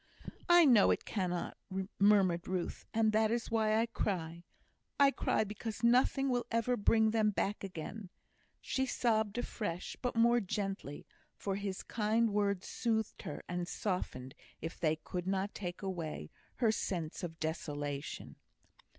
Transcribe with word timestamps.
"I 0.49 0.65
know 0.65 0.89
it 0.89 1.05
cannot," 1.05 1.57
murmured 1.99 2.47
Ruth; 2.47 2.87
"and 2.91 3.11
that 3.11 3.29
is 3.29 3.51
why 3.51 3.77
I 3.79 3.85
cry. 3.85 4.45
I 4.99 5.11
cry 5.11 5.43
because 5.43 5.83
nothing 5.83 6.27
will 6.27 6.47
ever 6.49 6.75
bring 6.75 7.11
them 7.11 7.29
back 7.29 7.63
again." 7.63 8.09
She 8.61 8.87
sobbed 8.87 9.37
afresh, 9.37 9.95
but 10.01 10.15
more 10.15 10.39
gently, 10.39 11.05
for 11.35 11.55
his 11.55 11.83
kind 11.83 12.33
words 12.33 12.65
soothed 12.65 13.21
her, 13.21 13.43
and 13.47 13.67
softened, 13.67 14.33
if 14.59 14.79
they 14.79 14.95
could 14.95 15.27
not 15.27 15.53
take 15.53 15.83
away, 15.83 16.31
her 16.55 16.71
sense 16.71 17.21
of 17.21 17.39
desolation. 17.39 18.37